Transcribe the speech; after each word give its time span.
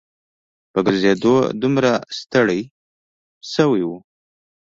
په 0.71 0.79
ګرځېدو 0.85 1.33
دومره 1.61 1.91
ستړي 2.19 2.61
شوي 3.53 3.83
وو. 3.85 3.97